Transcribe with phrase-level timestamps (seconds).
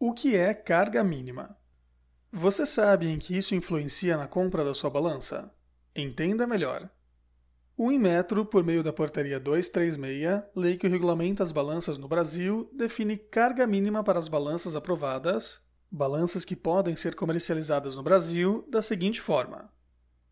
[0.00, 1.58] O que é carga mínima?
[2.30, 5.52] Você sabe em que isso influencia na compra da sua balança?
[5.92, 6.88] Entenda melhor.
[7.76, 13.16] O Inmetro, por meio da Portaria 236, lei que regulamenta as balanças no Brasil, define
[13.16, 19.20] carga mínima para as balanças aprovadas, balanças que podem ser comercializadas no Brasil, da seguinte
[19.20, 19.68] forma: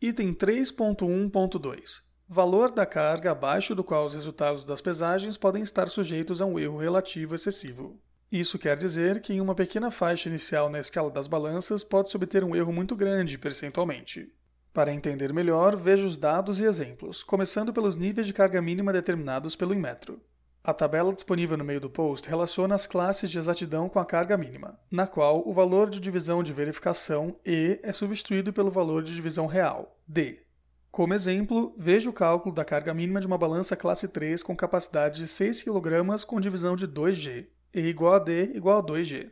[0.00, 6.42] Item 3.1.2 Valor da carga abaixo do qual os resultados das pesagens podem estar sujeitos
[6.42, 8.02] a um erro relativo excessivo.
[8.32, 12.42] Isso quer dizer que em uma pequena faixa inicial na escala das balanças pode-se obter
[12.42, 14.32] um erro muito grande percentualmente.
[14.72, 19.54] Para entender melhor, veja os dados e exemplos, começando pelos níveis de carga mínima determinados
[19.54, 20.18] pelo Inmetro.
[20.64, 24.38] A tabela disponível no meio do post relaciona as classes de exatidão com a carga
[24.38, 29.14] mínima, na qual o valor de divisão de verificação E é substituído pelo valor de
[29.14, 30.40] divisão real, D.
[30.90, 35.18] Como exemplo, veja o cálculo da carga mínima de uma balança classe 3 com capacidade
[35.18, 37.46] de 6 kg com divisão de 2G.
[37.74, 39.30] E igual a D igual a 2G.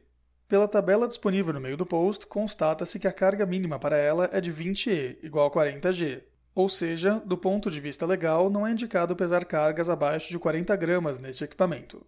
[0.49, 4.41] Pela tabela disponível no meio do post, constata-se que a carga mínima para ela é
[4.41, 6.25] de 20E, igual a 40G.
[6.55, 10.75] Ou seja, do ponto de vista legal, não é indicado pesar cargas abaixo de 40
[10.75, 12.05] gramas neste equipamento.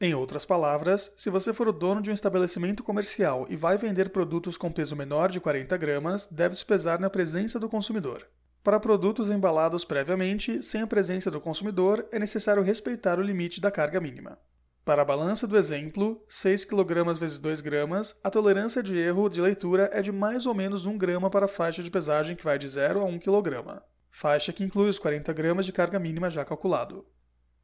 [0.00, 4.10] Em outras palavras, se você for o dono de um estabelecimento comercial e vai vender
[4.10, 8.26] produtos com peso menor de 40 gramas, deve-se pesar na presença do consumidor.
[8.62, 13.70] Para produtos embalados previamente, sem a presença do consumidor, é necessário respeitar o limite da
[13.70, 14.38] carga mínima.
[14.88, 19.38] Para a balança do exemplo, 6 kg vezes 2 gramas, a tolerância de erro de
[19.38, 22.58] leitura é de mais ou menos 1 grama para a faixa de pesagem que vai
[22.58, 26.42] de 0 a 1 kg, faixa que inclui os 40 gramas de carga mínima já
[26.42, 27.06] calculado.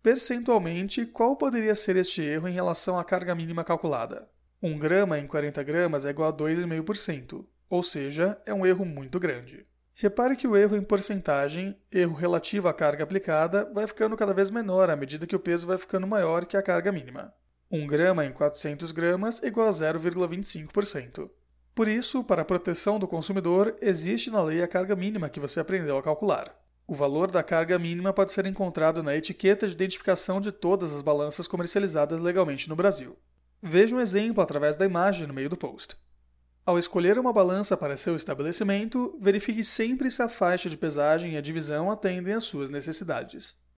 [0.03, 4.29] Percentualmente, qual poderia ser este erro em relação à carga mínima calculada?
[4.63, 9.19] 1 grama em 40 gramas é igual a 2,5%, ou seja, é um erro muito
[9.19, 9.67] grande.
[9.97, 14.51] Repare que o erro em porcentagem, erro relativo à carga aplicada, vai ficando cada vez
[14.51, 17.33] menor à medida que o peso vai ficando maior que a carga mínima.
[17.71, 21.31] 1 grama em 400 gramas é igual a 0,25%.
[21.75, 25.61] Por isso, para a proteção do consumidor, existe na lei a carga mínima que você
[25.61, 26.57] aprendeu a calcular.
[26.87, 31.03] O valor da carga mínima pode ser encontrado na etiqueta de identificação de todas as
[31.03, 33.17] balanças comercializadas legalmente no Brasil.
[33.63, 35.97] Veja um exemplo através da imagem no meio do post.
[36.67, 41.37] Ao escolher uma balança para seu estabelecimento, verifique sempre se a faixa de pesagem e
[41.37, 43.55] a divisão atendem às suas necessidades.